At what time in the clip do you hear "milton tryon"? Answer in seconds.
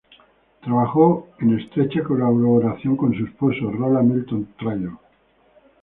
4.01-4.97